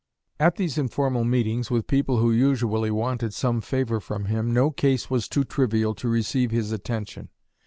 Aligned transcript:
At 0.39 0.55
these 0.55 0.79
informal 0.79 1.23
meetings 1.25 1.69
with 1.69 1.85
people 1.85 2.17
who 2.17 2.31
usually 2.31 2.89
wanted 2.89 3.35
some 3.35 3.61
favor 3.61 3.99
from 3.99 4.25
him, 4.25 4.51
no 4.51 4.71
case 4.71 5.11
was 5.11 5.27
too 5.29 5.43
trivial 5.43 5.93
to 5.93 6.09
receive 6.09 6.49
his 6.49 6.71
attention. 6.71 7.29